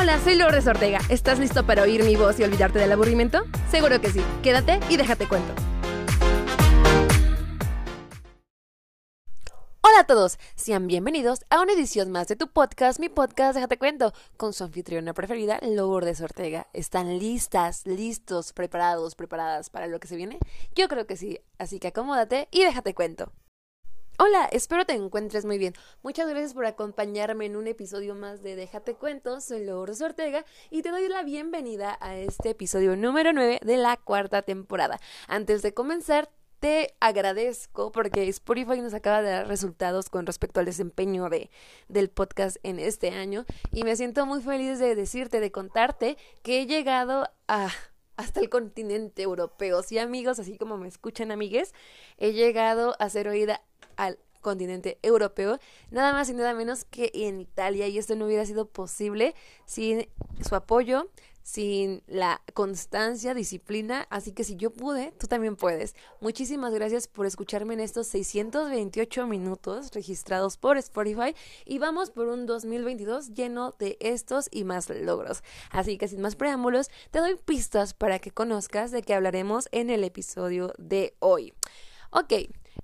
[0.00, 1.00] Hola, soy Lourdes Ortega.
[1.08, 3.42] ¿Estás listo para oír mi voz y olvidarte del aburrimiento?
[3.68, 4.22] Seguro que sí.
[4.44, 5.52] Quédate y déjate cuento.
[9.80, 13.76] Hola a todos, sean bienvenidos a una edición más de tu podcast, mi podcast Déjate
[13.76, 16.68] Cuento, con su anfitriona preferida, Lourdes Ortega.
[16.72, 20.38] ¿Están listas, listos, preparados, preparadas para lo que se viene?
[20.76, 23.32] Yo creo que sí, así que acomódate y déjate cuento.
[24.20, 25.74] Hola, espero te encuentres muy bien.
[26.02, 29.40] Muchas gracias por acompañarme en un episodio más de Déjate Cuento.
[29.40, 33.96] Soy Lourdes Ortega y te doy la bienvenida a este episodio número 9 de la
[33.96, 34.98] cuarta temporada.
[35.28, 40.66] Antes de comenzar, te agradezco porque Spotify nos acaba de dar resultados con respecto al
[40.66, 41.48] desempeño de,
[41.86, 46.62] del podcast en este año y me siento muy feliz de decirte, de contarte que
[46.62, 47.70] he llegado a
[48.18, 49.82] hasta el continente europeo.
[49.82, 51.72] Sí, amigos, así como me escuchan, amigues,
[52.18, 53.62] he llegado a ser oída
[53.96, 55.58] al continente europeo,
[55.90, 59.34] nada más y nada menos que en Italia, y esto no hubiera sido posible
[59.66, 60.08] sin
[60.46, 61.08] su apoyo,
[61.48, 65.96] sin la constancia, disciplina, así que si yo pude, tú también puedes.
[66.20, 72.44] Muchísimas gracias por escucharme en estos 628 minutos registrados por Spotify y vamos por un
[72.44, 75.42] 2022 lleno de estos y más logros.
[75.70, 79.88] Así que sin más preámbulos, te doy pistas para que conozcas de qué hablaremos en
[79.88, 81.54] el episodio de hoy.
[82.10, 82.34] Ok,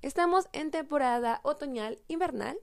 [0.05, 2.57] estamos en temporada otoñal invernal.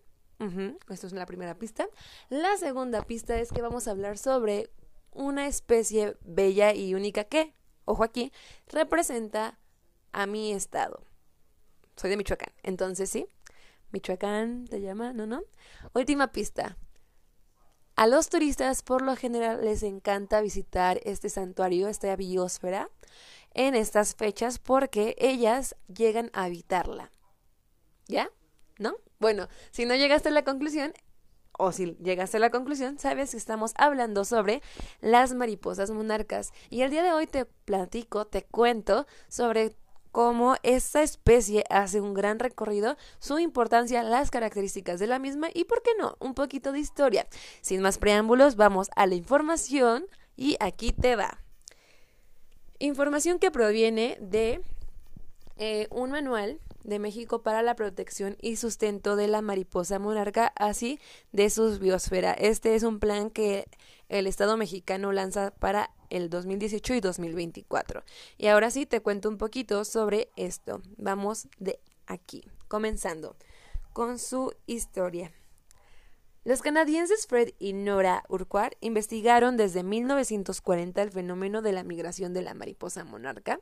[0.89, 1.89] esto es la primera pista.
[2.29, 4.71] La segunda pista es que vamos a hablar sobre
[5.11, 7.53] una especie bella y única que,
[7.85, 8.33] ojo aquí,
[8.69, 9.59] representa
[10.13, 11.05] a mi estado.
[11.97, 13.27] Soy de Michoacán, entonces sí.
[13.91, 15.27] Michoacán te llama, ¿no?
[15.27, 15.43] ¿No?
[15.95, 16.77] Última pista.
[17.97, 22.89] A los turistas por lo general les encanta visitar este santuario, esta biosfera,
[23.53, 27.11] en estas fechas porque ellas llegan a habitarla.
[28.08, 28.31] ¿Ya?
[28.78, 28.97] ¿No?
[29.19, 30.92] Bueno, si no llegaste a la conclusión,
[31.58, 34.62] o si llegaste a la conclusión, sabes que estamos hablando sobre
[35.00, 36.53] las mariposas monarcas.
[36.70, 39.77] Y el día de hoy te platico, te cuento sobre
[40.12, 45.64] cómo esta especie hace un gran recorrido, su importancia, las características de la misma y,
[45.64, 47.27] ¿por qué no?, un poquito de historia.
[47.62, 51.39] Sin más preámbulos, vamos a la información y aquí te va.
[52.79, 54.61] Información que proviene de
[55.57, 61.01] eh, un manual de México para la protección y sustento de la mariposa monarca, así
[61.33, 62.33] de su biosfera.
[62.33, 63.67] Este es un plan que
[64.09, 68.05] el Estado mexicano lanza para el 2018 y 2024.
[68.37, 70.83] Y ahora sí te cuento un poquito sobre esto.
[70.97, 73.37] Vamos de aquí, comenzando
[73.92, 75.33] con su historia.
[76.45, 82.42] Los canadienses Fred y Nora Urquhart investigaron desde 1940 el fenómeno de la migración de
[82.42, 83.61] la mariposa monarca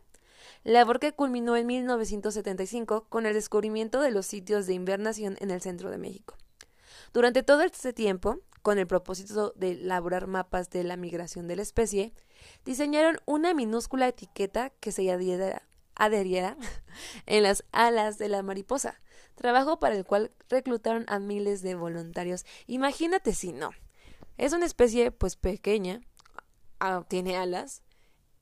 [0.65, 5.61] labor que culminó en 1975 con el descubrimiento de los sitios de invernación en el
[5.61, 6.37] centro de México.
[7.13, 11.63] Durante todo este tiempo, con el propósito de elaborar mapas de la migración de la
[11.63, 12.13] especie,
[12.65, 15.63] diseñaron una minúscula etiqueta que se adheriera,
[15.95, 16.57] adheriera
[17.27, 19.01] en las alas de la mariposa,
[19.35, 22.45] trabajo para el cual reclutaron a miles de voluntarios.
[22.67, 23.71] Imagínate si no.
[24.37, 26.01] Es una especie pues pequeña,
[26.79, 27.83] ah, tiene alas,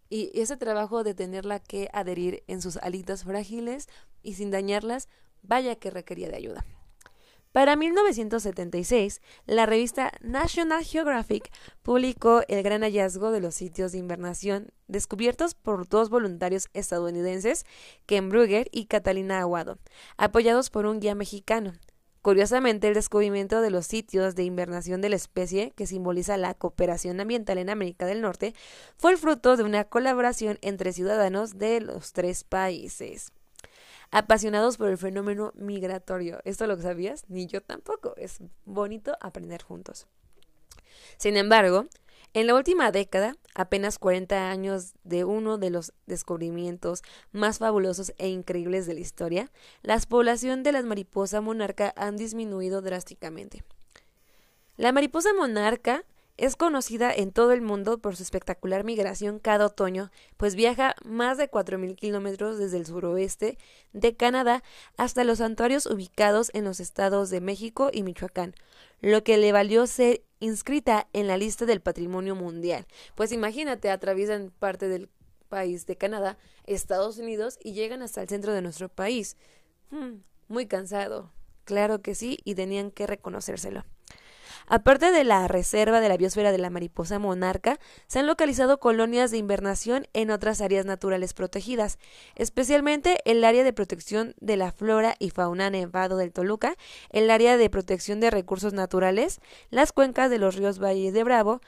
[0.09, 3.89] y ese trabajo de tenerla que adherir en sus alitas frágiles
[4.23, 5.09] y sin dañarlas,
[5.43, 6.65] vaya que requería de ayuda.
[7.53, 11.51] Para 1976, la revista National Geographic
[11.83, 17.65] publicó el gran hallazgo de los sitios de invernación descubiertos por dos voluntarios estadounidenses,
[18.07, 19.79] Ken Brugger y Catalina Aguado,
[20.19, 21.73] apoyados por un guía mexicano,
[22.23, 27.21] Curiosamente, el descubrimiento de los sitios de invernación de la especie, que simboliza la cooperación
[27.21, 28.55] ambiental en América del Norte,
[28.97, 33.33] fue el fruto de una colaboración entre ciudadanos de los tres países.
[34.11, 36.41] Apasionados por el fenómeno migratorio.
[36.45, 37.25] ¿Esto lo sabías?
[37.29, 38.15] Ni yo tampoco.
[38.17, 40.07] Es bonito aprender juntos.
[41.19, 41.87] Sin embargo,
[42.35, 47.03] en la última década, apenas 40 años de uno de los descubrimientos
[47.33, 49.51] más fabulosos e increíbles de la historia,
[49.83, 53.65] la población de las mariposas monarca han disminuido drásticamente.
[54.77, 56.05] La mariposa monarca
[56.39, 61.37] es conocida en todo el mundo por su espectacular migración cada otoño, pues viaja más
[61.37, 63.59] de 4.000 kilómetros desde el suroeste
[63.93, 64.63] de Canadá
[64.97, 68.55] hasta los santuarios ubicados en los estados de México y Michoacán,
[69.01, 72.87] lo que le valió ser inscrita en la lista del patrimonio mundial.
[73.15, 75.09] Pues imagínate, atraviesan parte del
[75.49, 79.37] país de Canadá, Estados Unidos y llegan hasta el centro de nuestro país.
[79.91, 80.19] Hmm,
[80.49, 81.33] muy cansado.
[81.65, 83.85] Claro que sí, y tenían que reconocérselo.
[84.67, 89.31] Aparte de la reserva de la biosfera de la mariposa monarca, se han localizado colonias
[89.31, 91.99] de invernación en otras áreas naturales protegidas,
[92.35, 96.77] especialmente el área de protección de la flora y fauna Nevado del Toluca,
[97.11, 99.41] el área de protección de recursos naturales,
[99.71, 101.61] las cuencas de los ríos Valle de Bravo,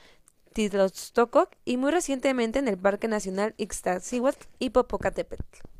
[0.52, 5.79] Tizlostokok y muy recientemente en el Parque Nacional Ixtaccíhuatl y Popocatépetl.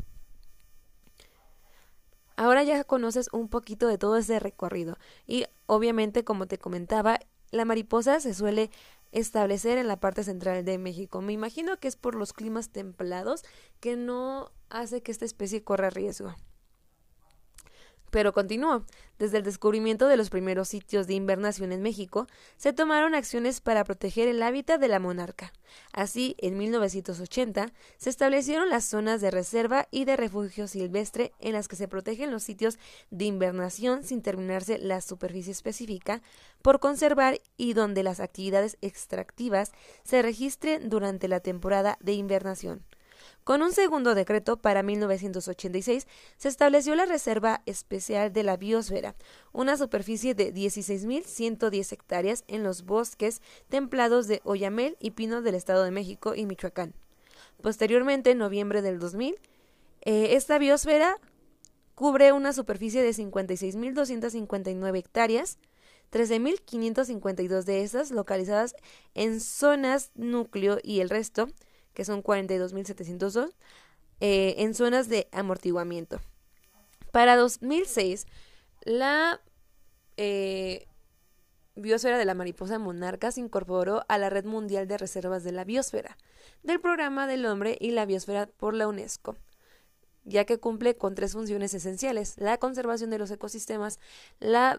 [2.41, 4.97] Ahora ya conoces un poquito de todo ese recorrido
[5.27, 7.19] y obviamente como te comentaba,
[7.51, 8.71] la mariposa se suele
[9.13, 11.21] establecer en la parte central de México.
[11.21, 13.45] Me imagino que es por los climas templados
[13.79, 16.35] que no hace que esta especie corra riesgo.
[18.11, 18.85] Pero continúo.
[19.19, 22.27] Desde el descubrimiento de los primeros sitios de invernación en México,
[22.57, 25.53] se tomaron acciones para proteger el hábitat de la monarca.
[25.93, 31.69] Así, en 1980, se establecieron las zonas de reserva y de refugio silvestre en las
[31.69, 32.79] que se protegen los sitios
[33.11, 36.23] de invernación sin terminarse la superficie específica
[36.63, 39.73] por conservar y donde las actividades extractivas
[40.03, 42.85] se registren durante la temporada de invernación.
[43.51, 46.07] Con un segundo decreto para 1986
[46.37, 49.17] se estableció la Reserva Especial de la Biosfera,
[49.51, 55.83] una superficie de 16.110 hectáreas en los bosques templados de Oyamel y Pino del Estado
[55.83, 56.95] de México y Michoacán.
[57.61, 59.35] Posteriormente, en noviembre del 2000,
[60.03, 61.17] eh, esta biosfera
[61.97, 65.59] cubre una superficie de 56.259 hectáreas,
[66.13, 68.77] 13.552 de esas localizadas
[69.15, 71.49] en zonas núcleo y el resto
[71.95, 73.53] que son 42.702,
[74.21, 76.21] eh, en zonas de amortiguamiento.
[77.13, 78.27] Para 2006,
[78.83, 79.41] la
[80.17, 80.87] eh,
[81.75, 85.65] biosfera de la mariposa monarca se incorporó a la Red Mundial de Reservas de la
[85.65, 86.17] Biosfera,
[86.63, 89.37] del Programa del Hombre y la Biosfera por la UNESCO
[90.25, 93.99] ya que cumple con tres funciones esenciales, la conservación de los ecosistemas,
[94.39, 94.79] la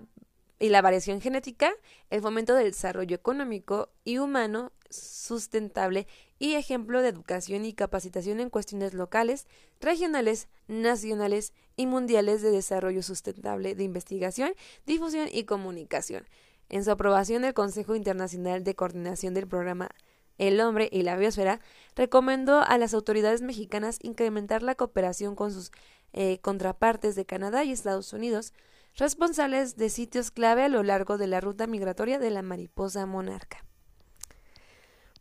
[0.61, 1.73] y la variación genética,
[2.11, 6.07] el fomento del desarrollo económico y humano sustentable
[6.41, 9.45] y ejemplo de educación y capacitación en cuestiones locales,
[9.79, 14.55] regionales, nacionales y mundiales de desarrollo sustentable de investigación,
[14.87, 16.27] difusión y comunicación.
[16.67, 19.91] En su aprobación, el Consejo Internacional de Coordinación del Programa
[20.39, 21.59] El Hombre y la Biosfera
[21.95, 25.71] recomendó a las autoridades mexicanas incrementar la cooperación con sus
[26.11, 28.51] eh, contrapartes de Canadá y Estados Unidos,
[28.95, 33.63] responsables de sitios clave a lo largo de la ruta migratoria de la mariposa monarca.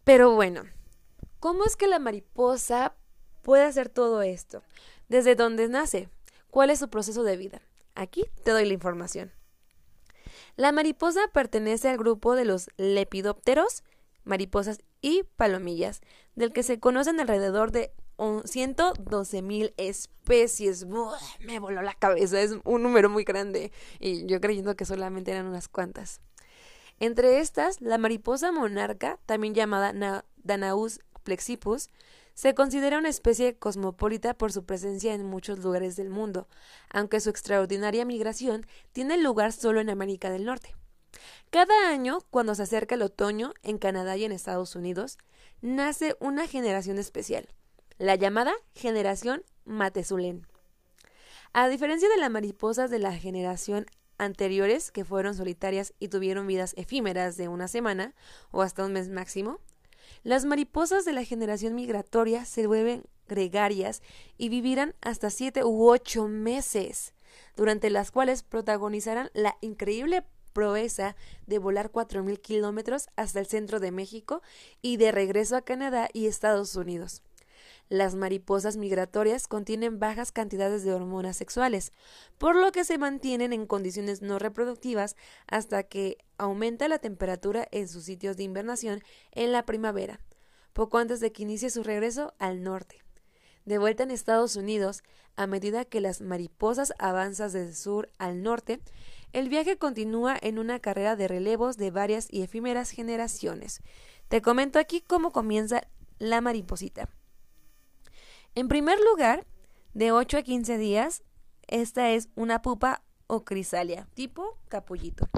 [0.03, 0.63] Pero bueno,
[1.41, 2.95] ¿cómo es que la mariposa
[3.43, 4.63] puede hacer todo esto?
[5.09, 6.09] ¿Desde dónde nace?
[6.51, 7.63] ¿Cuál es su proceso de vida?
[7.95, 9.33] Aquí te doy la información.
[10.57, 13.83] La mariposa pertenece al grupo de los lepidópteros,
[14.25, 16.01] mariposas y palomillas,
[16.35, 17.93] del que se conocen alrededor de
[18.45, 20.87] 112 mil especies.
[21.41, 23.73] me voló la cabeza, es un número muy grande.
[23.99, 26.21] Y yo creyendo que solamente eran unas cuantas.
[26.99, 29.95] Entre estas, la mariposa monarca, también llamada
[30.37, 31.89] Danaus plexipus,
[32.35, 36.49] se considera una especie cosmopolita por su presencia en muchos lugares del mundo,
[36.89, 40.75] aunque su extraordinaria migración tiene lugar solo en América del Norte.
[41.51, 45.19] Cada año, cuando se acerca el otoño en Canadá y en Estados Unidos,
[45.61, 47.49] nace una generación especial,
[47.99, 50.47] la llamada generación Matezulén.
[51.53, 53.87] A diferencia de las mariposas de la generación
[54.19, 58.15] anteriores que fueron solitarias y tuvieron vidas efímeras de una semana
[58.53, 59.59] o hasta un mes máximo,
[60.23, 64.03] las mariposas de la generación migratoria se vuelven gregarias
[64.37, 67.15] y vivirán hasta siete u ocho meses,
[67.57, 71.17] durante las cuales protagonizarán la increíble proeza
[71.47, 74.43] de volar cuatro mil kilómetros hasta el centro de México
[74.83, 77.23] y de regreso a Canadá y Estados Unidos.
[77.91, 81.93] Las mariposas migratorias contienen bajas cantidades de hormonas sexuales,
[82.39, 85.17] por lo que se mantienen en condiciones no reproductivas
[85.49, 90.21] hasta que aumenta la temperatura en sus sitios de invernación en la primavera,
[90.73, 93.03] poco antes de que inicie su regreso al norte.
[93.65, 95.03] De vuelta en Estados Unidos,
[95.35, 98.79] a medida que las mariposas avanzan desde sur al norte,
[99.33, 103.81] el viaje continúa en una carrera de relevos de varias y efímeras generaciones.
[104.29, 105.83] Te comento aquí cómo comienza
[106.21, 107.09] la mariposita.
[108.55, 109.47] En primer lugar,
[109.95, 111.23] de 8 a 15 días,
[111.69, 115.29] esta es una pupa o crisalia, tipo capullito.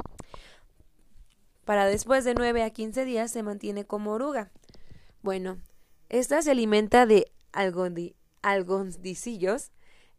[1.64, 4.50] Para después de 9 a 15 días se mantiene como oruga.
[5.22, 5.58] Bueno,
[6.08, 7.30] esta se alimenta de
[8.42, 9.70] algoncillos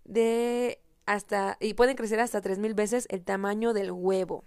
[0.05, 4.45] de hasta y pueden crecer hasta 3000 veces el tamaño del huevo.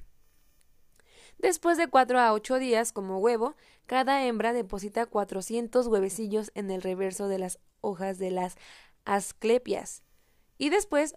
[1.38, 6.83] Después de 4 a 8 días como huevo, cada hembra deposita 400 huevecillos en el
[6.83, 8.57] reverso de las hojas de las
[9.05, 10.02] asclepias.
[10.59, 11.16] Y después,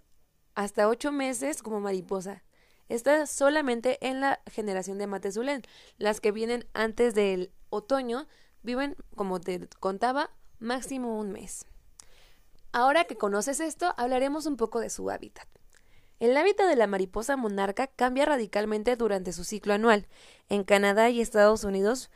[0.55, 2.43] hasta ocho meses como mariposa.
[2.87, 5.61] Está solamente en la generación de Matezulén.
[5.97, 8.27] Las que vienen antes del otoño
[8.63, 11.65] viven, como te contaba, máximo un mes.
[12.71, 15.47] Ahora que conoces esto, hablaremos un poco de su hábitat.
[16.19, 20.07] El hábitat de la mariposa monarca cambia radicalmente durante su ciclo anual.
[20.49, 22.11] En Canadá y Estados Unidos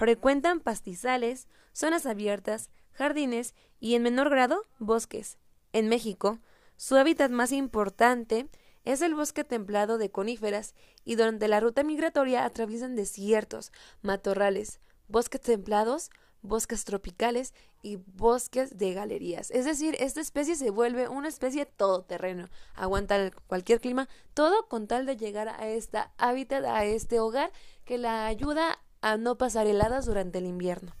[0.00, 5.36] Frecuentan pastizales, zonas abiertas, jardines y en menor grado bosques.
[5.74, 6.38] En México,
[6.78, 8.48] su hábitat más importante
[8.82, 15.42] es el bosque templado de coníferas y durante la ruta migratoria atraviesan desiertos, matorrales, bosques
[15.42, 16.08] templados,
[16.40, 17.52] bosques tropicales
[17.82, 19.50] y bosques de galerías.
[19.50, 25.04] Es decir, esta especie se vuelve una especie todoterreno, aguanta cualquier clima, todo con tal
[25.04, 27.52] de llegar a esta hábitat, a este hogar
[27.84, 30.94] que la ayuda a no pasar heladas durante el invierno.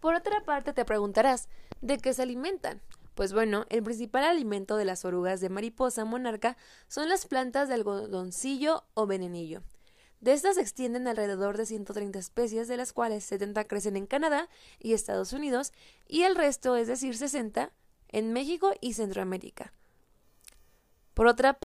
[0.00, 1.48] Por otra parte, te preguntarás,
[1.80, 2.80] ¿de qué se alimentan?
[3.14, 6.56] Pues bueno, el principal alimento de las orugas de mariposa monarca
[6.88, 9.62] son las plantas de algodoncillo o venenillo.
[10.20, 14.48] De estas se extienden alrededor de 130 especies, de las cuales 70 crecen en Canadá
[14.78, 15.72] y Estados Unidos,
[16.06, 17.72] y el resto, es decir, 60,
[18.08, 19.72] en México y Centroamérica.
[21.14, 21.58] Por otra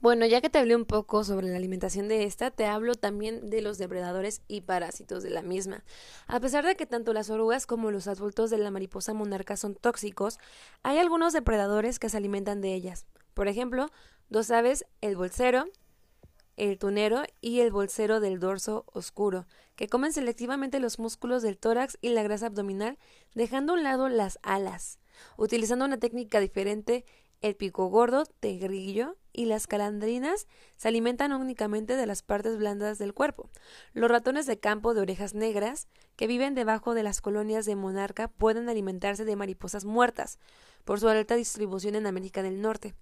[0.00, 3.48] bueno, ya que te hablé un poco sobre la alimentación de esta, te hablo también
[3.48, 5.84] de los depredadores y parásitos de la misma.
[6.26, 9.74] A pesar de que tanto las orugas como los adultos de la mariposa monarca son
[9.74, 10.38] tóxicos,
[10.82, 13.06] hay algunos depredadores que se alimentan de ellas.
[13.34, 13.90] Por ejemplo,
[14.28, 15.64] dos aves, el bolsero,
[16.56, 21.98] el tunero y el bolsero del dorso oscuro, que comen selectivamente los músculos del tórax
[22.00, 22.98] y la grasa abdominal,
[23.34, 24.98] dejando a un lado las alas.
[25.36, 27.04] Utilizando una técnica diferente,
[27.42, 32.98] el pico gordo de grillo y las calandrinas se alimentan únicamente de las partes blandas
[32.98, 33.50] del cuerpo.
[33.92, 38.28] Los ratones de campo de orejas negras, que viven debajo de las colonias de monarca,
[38.28, 40.38] pueden alimentarse de mariposas muertas,
[40.84, 42.94] por su alta distribución en América del Norte.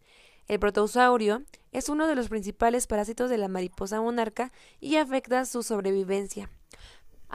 [0.46, 5.62] El protosaurio es uno de los principales parásitos de la mariposa monarca y afecta su
[5.62, 6.50] sobrevivencia.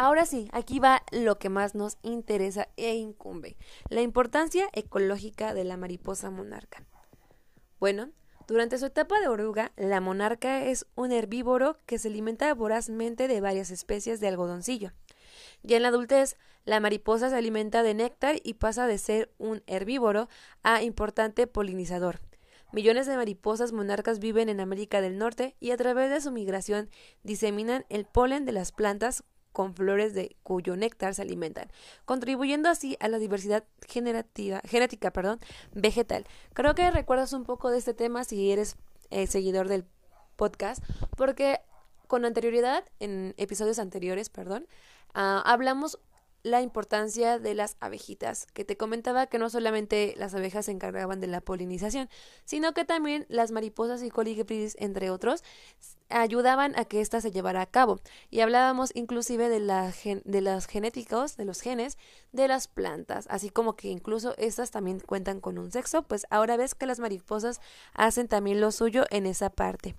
[0.02, 3.58] Ahora sí, aquí va lo que más nos interesa e incumbe,
[3.90, 6.86] la importancia ecológica de la mariposa monarca.
[7.82, 8.10] Bueno,
[8.48, 13.42] durante su etapa de oruga, la monarca es un herbívoro que se alimenta vorazmente de
[13.42, 14.94] varias especies de algodoncillo.
[15.64, 19.64] Ya en la adultez, la mariposa se alimenta de néctar y pasa de ser un
[19.68, 20.30] herbívoro
[20.64, 22.22] a importante polinizador.
[22.72, 26.90] Millones de mariposas monarcas viven en América del Norte y a través de su migración
[27.22, 29.26] diseminan el polen de las plantas
[29.60, 31.70] con flores de cuyo néctar se alimentan,
[32.06, 35.42] contribuyendo así a la diversidad generativa, genética perdón,
[35.74, 36.26] vegetal.
[36.54, 38.78] Creo que recuerdas un poco de este tema si eres
[39.10, 39.84] eh, seguidor del
[40.38, 40.82] podcast,
[41.18, 41.60] porque
[42.08, 44.66] con anterioridad, en episodios anteriores, perdón,
[45.14, 46.00] ah, hablamos
[46.44, 51.20] la importancia de las abejitas, que te comentaba que no solamente las abejas se encargaban
[51.20, 52.10] de la polinización,
[52.46, 55.44] sino que también las mariposas y colibríes, entre otros,
[56.10, 58.00] ayudaban a que ésta se llevara a cabo.
[58.30, 59.94] Y hablábamos inclusive de, la
[60.24, 61.98] de los genéticos, de los genes
[62.32, 66.58] de las plantas, así como que incluso estas también cuentan con un sexo, pues ahora
[66.58, 67.60] ves que las mariposas
[67.94, 69.96] hacen también lo suyo en esa parte.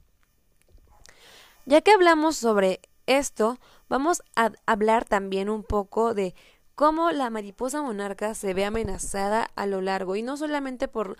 [1.66, 3.58] Ya que hablamos sobre esto,
[3.90, 6.34] vamos a hablar también un poco de
[6.74, 11.18] cómo la mariposa monarca se ve amenazada a lo largo y no solamente por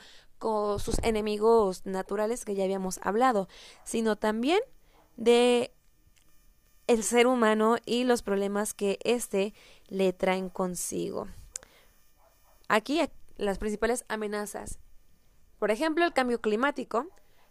[0.79, 3.47] sus enemigos naturales que ya habíamos hablado,
[3.85, 4.61] sino también
[5.19, 5.75] de
[6.87, 9.53] el ser humano y los problemas que éste
[9.89, 11.29] le traen consigo.
[12.69, 13.03] Aquí
[13.37, 14.79] las principales amenazas.
[15.59, 17.07] Por ejemplo, el cambio climático,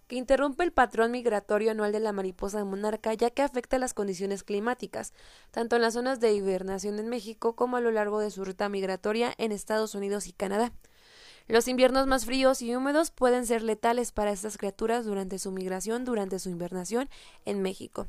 [0.10, 4.44] que interrumpe el patrón migratorio anual de la mariposa monarca ya que afecta las condiciones
[4.44, 5.14] climáticas,
[5.52, 8.70] tanto en las zonas de hibernación en México como a lo largo de su ruta
[8.70, 10.74] migratoria en Estados Unidos y Canadá.
[11.48, 16.06] Los inviernos más fríos y húmedos pueden ser letales para estas criaturas durante su migración,
[16.06, 17.08] durante su invernación
[17.46, 18.08] en México.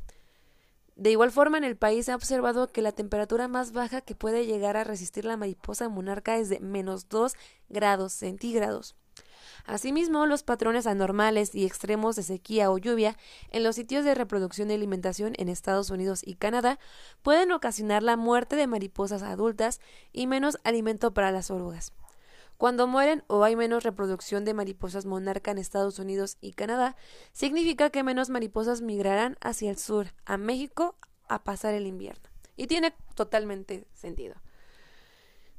[0.95, 4.15] De igual forma, en el país se ha observado que la temperatura más baja que
[4.15, 7.35] puede llegar a resistir la mariposa monarca es de menos 2
[7.69, 8.95] grados centígrados.
[9.65, 13.17] Asimismo, los patrones anormales y extremos de sequía o lluvia
[13.49, 16.79] en los sitios de reproducción y alimentación en Estados Unidos y Canadá
[17.21, 19.79] pueden ocasionar la muerte de mariposas adultas
[20.11, 21.93] y menos alimento para las orugas.
[22.57, 26.95] Cuando mueren o hay menos reproducción de mariposas monarca en Estados Unidos y Canadá,
[27.33, 30.95] significa que menos mariposas migrarán hacia el sur, a México,
[31.27, 32.29] a pasar el invierno.
[32.55, 34.35] Y tiene totalmente sentido.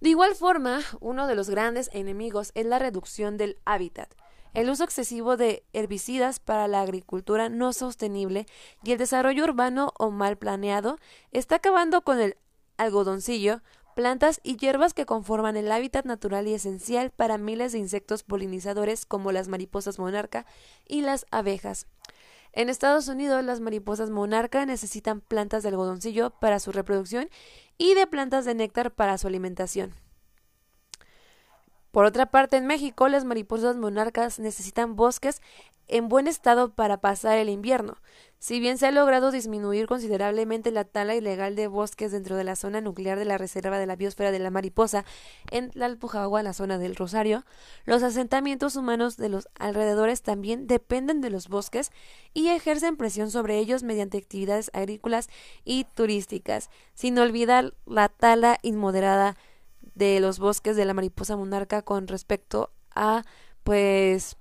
[0.02, 4.12] De igual forma, uno de los grandes enemigos es la reducción del hábitat.
[4.52, 8.46] El uso excesivo de herbicidas para la agricultura no sostenible
[8.82, 10.98] y el desarrollo urbano o mal planeado
[11.30, 12.36] está acabando con el
[12.78, 13.62] algodoncillo,
[13.94, 19.06] plantas y hierbas que conforman el hábitat natural y esencial para miles de insectos polinizadores
[19.06, 20.46] como las mariposas monarca
[20.84, 21.86] y las abejas.
[22.52, 27.30] En Estados Unidos, las mariposas monarca necesitan plantas de algodoncillo para su reproducción
[27.78, 29.94] y de plantas de néctar para su alimentación.
[31.92, 35.40] Por otra parte, en México, las mariposas monarcas necesitan bosques
[35.88, 37.96] en buen estado para pasar el invierno.
[38.42, 42.56] Si bien se ha logrado disminuir considerablemente la tala ilegal de bosques dentro de la
[42.56, 45.04] zona nuclear de la Reserva de la Biosfera de la Mariposa
[45.52, 47.44] en la Alpujagua, la zona del Rosario,
[47.84, 51.92] los asentamientos humanos de los alrededores también dependen de los bosques
[52.34, 55.28] y ejercen presión sobre ellos mediante actividades agrícolas
[55.64, 59.36] y turísticas, sin olvidar la tala inmoderada
[59.94, 63.22] de los bosques de la mariposa monarca con respecto a
[63.62, 64.36] pues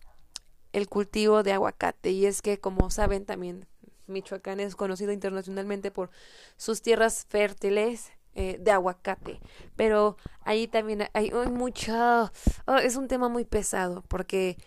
[0.73, 3.67] el cultivo de aguacate y es que como saben también
[4.07, 6.11] Michoacán es conocido internacionalmente por
[6.57, 9.39] sus tierras fértiles eh, de aguacate.
[9.75, 12.31] Pero ahí también hay, mucho...
[12.65, 14.57] Oh, es un tema muy pesado porque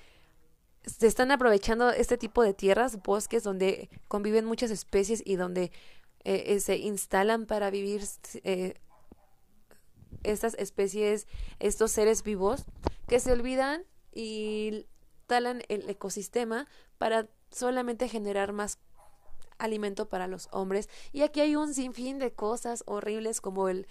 [0.85, 5.73] se están aprovechando este tipo de tierras, bosques donde conviven muchas especies y donde
[6.25, 8.03] eh, eh, se instalan para vivir
[10.23, 11.27] estas especies,
[11.59, 12.65] estos seres vivos,
[13.09, 14.87] que se olvidan y
[15.27, 16.67] talan el ecosistema
[16.99, 18.79] para solamente generar más
[19.59, 20.89] alimento para los hombres.
[21.13, 23.87] Y aquí hay un sinfín de cosas horribles como el,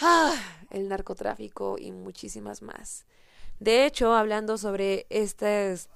[0.00, 0.34] ah,
[0.70, 3.06] el narcotráfico y muchísimas más.
[3.60, 5.88] De hecho, hablando sobre estos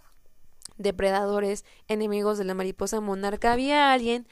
[0.76, 4.26] depredadores enemigos de la mariposa monarca, había alguien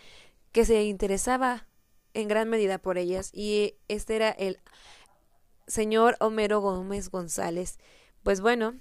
[0.52, 1.66] que se interesaba
[2.14, 4.58] en gran medida por ellas y este era el
[5.66, 7.78] señor Homero Gómez González.
[8.22, 8.76] Pues bueno,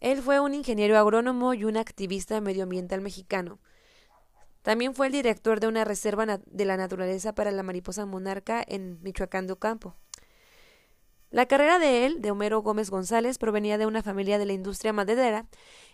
[0.00, 3.58] él fue un ingeniero agrónomo y un activista medioambiental mexicano.
[4.62, 9.00] También fue el director de una reserva de la naturaleza para la mariposa monarca en
[9.02, 9.94] Michoacán de Ocampo.
[11.30, 14.92] La carrera de él, de Homero Gómez González, provenía de una familia de la industria
[14.92, 15.46] maderera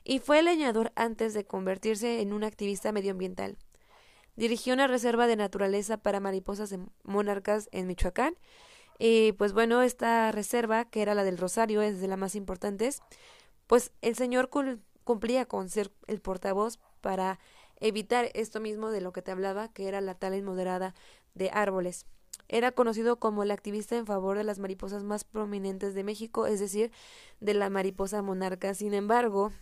[0.05, 3.57] y fue leñador antes de convertirse en un activista medioambiental.
[4.37, 8.35] Dirigió una reserva de naturaleza para mariposas monarcas en Michoacán
[8.99, 13.03] y pues bueno, esta reserva, que era la del Rosario, es de las más importantes,
[13.67, 14.51] pues el señor
[15.05, 17.39] cumplía con ser el portavoz para
[17.81, 20.95] evitar esto mismo de lo que te hablaba, que era la tala inmoderada
[21.35, 22.07] de árboles.
[22.49, 26.61] Era conocido como el activista en favor de las mariposas más prominentes de México, es
[26.61, 26.93] decir,
[27.41, 28.75] de la mariposa monarca.
[28.75, 29.53] Sin embargo,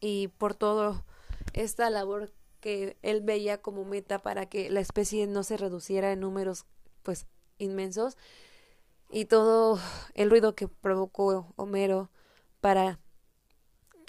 [0.00, 1.04] y por todo
[1.52, 6.20] esta labor que él veía como meta para que la especie no se reduciera en
[6.20, 6.64] números
[7.02, 7.26] pues
[7.58, 8.16] inmensos
[9.10, 9.78] y todo
[10.14, 12.10] el ruido que provocó Homero
[12.60, 12.98] para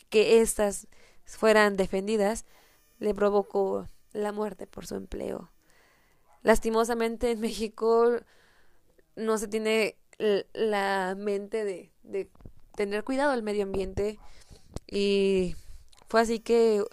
[0.10, 0.88] que éstas
[1.26, 2.46] fueran defendidas,
[3.00, 5.52] le provocó la muerte por su empleo.
[6.44, 8.18] Lastimosamente en México
[9.16, 9.98] no se tiene
[10.54, 12.30] la mente de, de
[12.76, 14.20] tener cuidado al medio ambiente
[14.88, 15.56] y
[16.08, 16.84] fue así que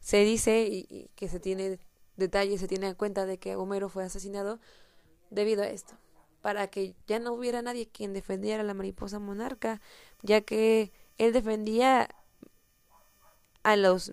[0.00, 1.80] se dice y, que se tiene
[2.16, 4.60] detalles, se tiene en cuenta de que Homero fue asesinado
[5.30, 5.94] debido a esto,
[6.42, 9.80] para que ya no hubiera nadie quien defendiera a la mariposa monarca,
[10.22, 12.08] ya que él defendía
[13.66, 14.12] a los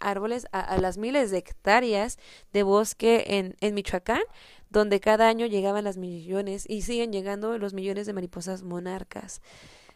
[0.00, 2.18] árboles a, las miles de hectáreas
[2.52, 4.20] de bosque en, en Michoacán,
[4.68, 9.40] donde cada año llegaban las millones y siguen llegando los millones de mariposas monarcas.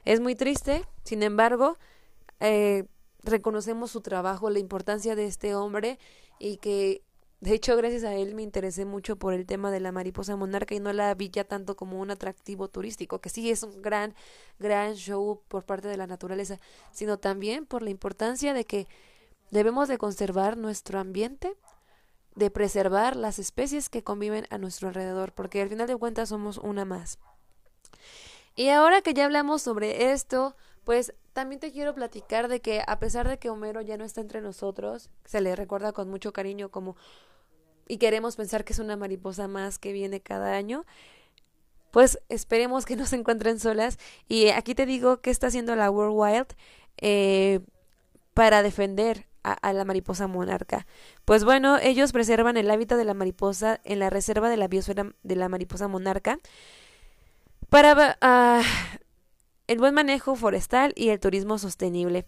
[0.04, 1.76] Es muy triste, sin embargo,
[2.40, 2.85] eh,
[3.22, 5.98] reconocemos su trabajo, la importancia de este hombre
[6.38, 7.02] y que
[7.46, 10.74] de hecho, gracias a él me interesé mucho por el tema de la mariposa monarca
[10.74, 14.14] y no la vi ya tanto como un atractivo turístico, que sí es un gran,
[14.59, 16.59] gran show por parte de la naturaleza,
[16.92, 18.87] sino también por la importancia de que
[19.50, 21.54] Debemos de conservar nuestro ambiente,
[22.35, 26.59] de preservar las especies que conviven a nuestro alrededor, porque al final de cuentas somos
[26.59, 27.18] una más.
[28.56, 32.98] Y ahora que ya hablamos sobre esto, pues también te quiero platicar de que a
[32.98, 36.70] pesar de que Homero ya no está entre nosotros, se le recuerda con mucho cariño
[36.70, 36.96] como
[37.88, 40.85] y queremos pensar que es una mariposa más que viene cada año,
[41.90, 43.99] pues esperemos que no se encuentren solas.
[44.29, 46.46] Y aquí te digo qué está haciendo la World Wild
[46.99, 47.61] eh,
[48.35, 50.87] para defender a, la mariposa monarca.
[51.25, 55.12] Pues bueno, ellos preservan el hábitat de la mariposa en la reserva de la biosfera
[55.22, 56.38] de la mariposa monarca
[57.68, 58.64] para uh,
[59.66, 62.24] el buen manejo forestal y el turismo sostenible.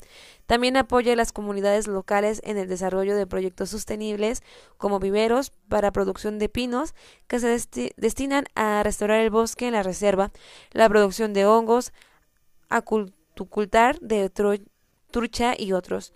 [0.46, 4.42] También apoya a las comunidades locales en el desarrollo de proyectos sostenibles
[4.76, 6.94] como viveros para producción de pinos
[7.26, 10.32] que se destinan a restaurar el bosque en la reserva,
[10.72, 11.92] la producción de hongos,
[12.68, 13.18] acultivar
[14.00, 14.30] de
[15.10, 16.12] trucha y otros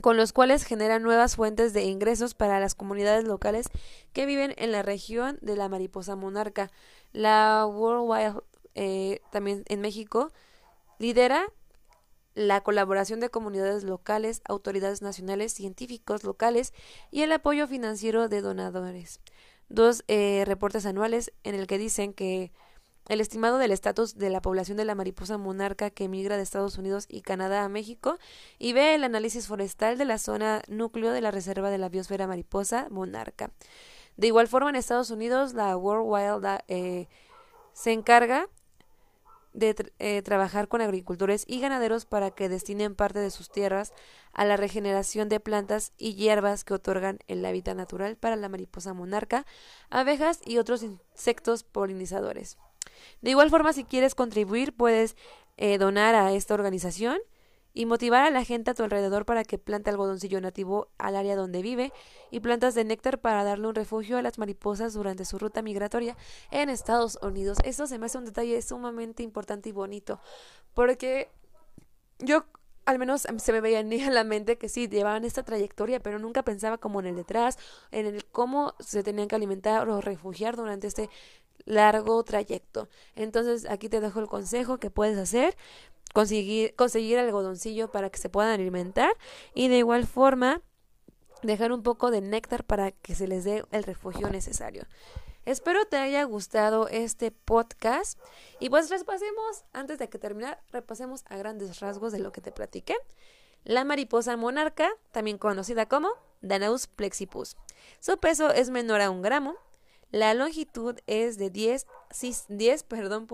[0.00, 3.68] con los cuales generan nuevas fuentes de ingresos para las comunidades locales
[4.12, 6.70] que viven en la región de la mariposa monarca.
[7.12, 8.42] La World Wild,
[8.74, 10.32] eh, también en México,
[10.98, 11.46] lidera
[12.34, 16.72] la colaboración de comunidades locales, autoridades nacionales, científicos locales
[17.10, 19.20] y el apoyo financiero de donadores.
[19.68, 22.52] Dos eh, reportes anuales en el que dicen que
[23.08, 26.78] el estimado del estatus de la población de la mariposa monarca que migra de Estados
[26.78, 28.18] Unidos y Canadá a México,
[28.58, 32.28] y B, el análisis forestal de la zona núcleo de la reserva de la biosfera
[32.28, 33.50] mariposa monarca.
[34.16, 37.08] De igual forma, en Estados Unidos, la World Wild eh,
[37.72, 38.48] se encarga
[39.52, 43.92] de eh, trabajar con agricultores y ganaderos para que destinen parte de sus tierras
[44.32, 48.94] a la regeneración de plantas y hierbas que otorgan el hábitat natural para la mariposa
[48.94, 49.46] monarca,
[49.90, 52.58] abejas y otros insectos polinizadores.
[53.20, 55.16] De igual forma, si quieres contribuir, puedes
[55.56, 57.18] eh, donar a esta organización
[57.74, 61.36] y motivar a la gente a tu alrededor para que plante algodoncillo nativo al área
[61.36, 61.92] donde vive
[62.30, 66.16] y plantas de néctar para darle un refugio a las mariposas durante su ruta migratoria
[66.50, 67.58] en Estados Unidos.
[67.64, 70.20] Eso se me hace un detalle sumamente importante y bonito
[70.74, 71.30] porque
[72.18, 72.44] yo
[72.84, 76.42] al menos se me veía en la mente que sí, llevaban esta trayectoria, pero nunca
[76.42, 77.58] pensaba como en el detrás,
[77.90, 81.08] en el cómo se tenían que alimentar o refugiar durante este
[81.64, 82.88] largo trayecto.
[83.14, 85.56] Entonces aquí te dejo el consejo que puedes hacer
[86.12, 89.16] conseguir, conseguir algodoncillo para que se puedan alimentar
[89.54, 90.62] y de igual forma
[91.42, 94.86] dejar un poco de néctar para que se les dé el refugio necesario.
[95.44, 98.18] Espero te haya gustado este podcast
[98.60, 102.52] y pues repasemos, antes de que terminar, repasemos a grandes rasgos de lo que te
[102.52, 102.96] platiqué.
[103.64, 106.10] La mariposa monarca, también conocida como
[106.42, 107.56] Danaus plexipus.
[107.98, 109.56] Su peso es menor a un gramo.
[110.12, 111.86] La longitud es de 10,
[112.48, 113.26] 10 perdón,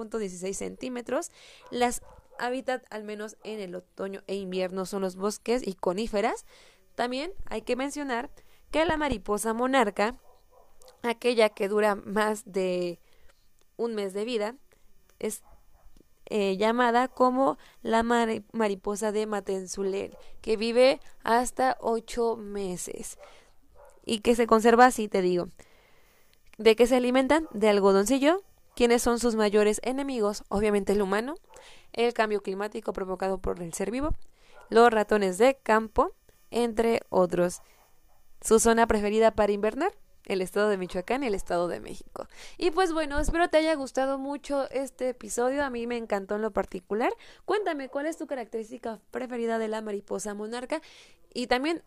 [0.54, 1.30] centímetros.
[1.70, 2.02] Las
[2.38, 6.44] hábitat, al menos en el otoño e invierno, son los bosques y coníferas.
[6.94, 8.30] También hay que mencionar
[8.70, 10.16] que la mariposa monarca,
[11.02, 12.98] aquella que dura más de
[13.76, 14.54] un mes de vida,
[15.18, 15.42] es
[16.26, 23.18] eh, llamada como la mariposa de Matenzulel, que vive hasta ocho meses
[24.04, 25.48] y que se conserva así, te digo.
[26.58, 27.48] ¿De qué se alimentan?
[27.52, 28.42] De algodoncillo.
[28.74, 30.44] ¿Quiénes son sus mayores enemigos?
[30.48, 31.34] Obviamente el humano,
[31.92, 34.14] el cambio climático provocado por el ser vivo,
[34.70, 36.12] los ratones de campo,
[36.50, 37.62] entre otros.
[38.40, 39.92] Su zona preferida para invernar,
[40.26, 42.28] el estado de Michoacán y el estado de México.
[42.56, 46.42] Y pues bueno, espero te haya gustado mucho este episodio, a mí me encantó en
[46.42, 47.12] lo particular.
[47.44, 50.80] Cuéntame cuál es tu característica preferida de la mariposa monarca
[51.32, 51.82] y también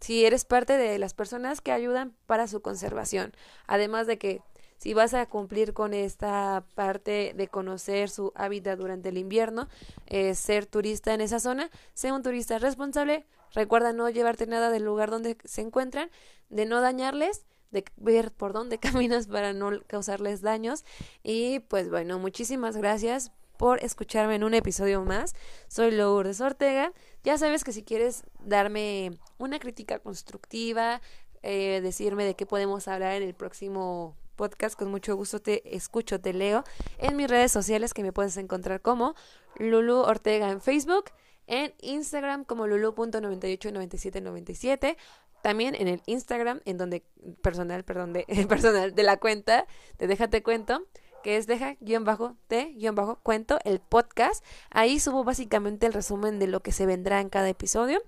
[0.00, 3.32] si eres parte de las personas que ayudan para su conservación.
[3.66, 4.42] Además de que
[4.84, 9.66] si vas a cumplir con esta parte de conocer su hábitat durante el invierno,
[10.08, 14.84] eh, ser turista en esa zona, sea un turista responsable, recuerda no llevarte nada del
[14.84, 16.10] lugar donde se encuentran,
[16.50, 18.76] de no dañarles, de ver por dónde
[19.08, 20.84] caminas para no causarles daños
[21.22, 25.34] y pues bueno, muchísimas gracias por escucharme en un episodio más.
[25.66, 26.92] Soy Lourdes Ortega.
[27.22, 31.00] Ya sabes que si quieres darme una crítica constructiva,
[31.42, 36.20] eh, decirme de qué podemos hablar en el próximo podcast, con mucho gusto te escucho,
[36.20, 36.64] te leo
[36.98, 39.14] en mis redes sociales que me puedes encontrar como
[39.58, 41.06] Lulu Ortega en Facebook,
[41.46, 44.96] en Instagram como lulu.989797,
[45.42, 47.04] también en el Instagram, en donde
[47.42, 49.66] personal, perdón, de personal de la cuenta,
[49.98, 50.86] de Déjate Cuento,
[51.22, 54.42] que es deja guion bajo te guion bajo cuento el podcast.
[54.70, 58.00] Ahí subo básicamente el resumen de lo que se vendrá en cada episodio.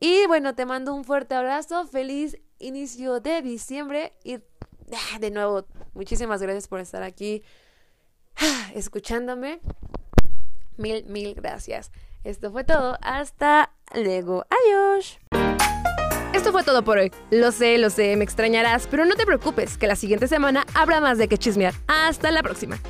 [0.00, 4.38] Y bueno, te mando un fuerte abrazo, feliz inicio de diciembre y
[5.20, 7.42] de nuevo, muchísimas gracias por estar aquí
[8.36, 9.60] ah, escuchándome.
[10.76, 11.92] Mil, mil gracias.
[12.24, 12.98] Esto fue todo.
[13.02, 14.46] Hasta luego.
[14.50, 15.18] Adiós.
[16.32, 17.12] Esto fue todo por hoy.
[17.30, 21.00] Lo sé, lo sé, me extrañarás, pero no te preocupes, que la siguiente semana habrá
[21.00, 21.74] más de que chismear.
[21.86, 22.80] Hasta la próxima.